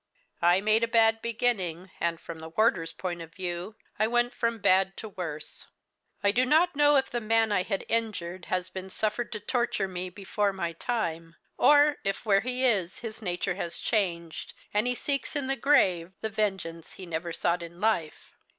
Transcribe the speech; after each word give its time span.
"I 0.41 0.61
made 0.61 0.83
a 0.83 0.87
bad 0.87 1.21
beginning, 1.21 1.91
and, 1.99 2.19
from 2.19 2.39
the 2.39 2.49
warder's 2.49 2.91
point 2.91 3.21
of 3.21 3.35
view, 3.35 3.75
I 3.99 4.07
went 4.07 4.33
from 4.33 4.57
bad 4.57 4.97
to 4.97 5.09
worse. 5.09 5.67
I 6.23 6.31
do 6.31 6.43
not 6.43 6.75
know 6.75 6.95
if 6.95 7.11
the 7.11 7.21
man 7.21 7.51
I 7.51 7.61
had 7.61 7.85
injured 7.87 8.45
has 8.45 8.67
been 8.71 8.89
suffered 8.89 9.31
to 9.33 9.39
torture 9.39 9.87
me 9.87 10.09
before 10.09 10.53
my 10.53 10.73
time, 10.73 11.35
or 11.55 11.97
if, 12.03 12.25
where 12.25 12.41
he 12.41 12.65
is, 12.65 13.01
his 13.01 13.21
nature 13.21 13.53
has 13.53 13.77
changed, 13.77 14.55
and 14.73 14.87
he 14.87 14.95
seeks, 14.95 15.35
in 15.35 15.45
the 15.45 15.55
grave, 15.55 16.13
the 16.21 16.29
vengeance 16.29 16.93
he 16.93 17.05
never 17.05 17.31
sought 17.31 17.61
in 17.61 17.79
life. 17.79 18.33